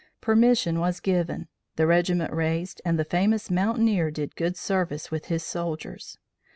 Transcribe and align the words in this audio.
Permission 0.19 0.79
was 0.79 0.99
given, 0.99 1.47
the 1.75 1.85
regiment 1.85 2.33
raised 2.33 2.81
and 2.83 2.97
the 2.97 3.05
famous 3.05 3.51
mountaineer 3.51 4.09
did 4.09 4.35
good 4.35 4.57
service 4.57 5.11
with 5.11 5.25
his 5.25 5.43
soldiers. 5.45 6.17